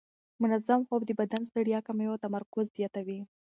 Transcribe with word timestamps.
منظم 0.41 0.81
خوب 0.87 1.01
د 1.05 1.11
بدن 1.19 1.41
ستړیا 1.49 1.79
کموي 1.87 2.07
او 2.11 2.21
تمرکز 2.25 2.65
زیاتوي. 2.77 3.19